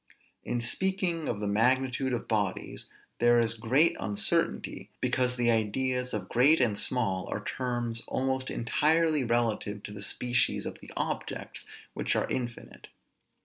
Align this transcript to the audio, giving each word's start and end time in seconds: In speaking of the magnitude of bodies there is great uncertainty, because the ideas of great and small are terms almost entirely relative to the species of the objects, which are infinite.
In 0.43 0.61
speaking 0.61 1.27
of 1.27 1.41
the 1.41 1.47
magnitude 1.47 2.11
of 2.11 2.27
bodies 2.27 2.89
there 3.19 3.37
is 3.37 3.53
great 3.53 3.95
uncertainty, 3.99 4.89
because 4.99 5.35
the 5.35 5.51
ideas 5.51 6.11
of 6.11 6.27
great 6.27 6.59
and 6.59 6.75
small 6.75 7.31
are 7.31 7.43
terms 7.45 8.01
almost 8.07 8.49
entirely 8.49 9.23
relative 9.23 9.83
to 9.83 9.91
the 9.91 10.01
species 10.01 10.65
of 10.65 10.79
the 10.79 10.89
objects, 10.97 11.67
which 11.93 12.15
are 12.15 12.27
infinite. 12.31 12.87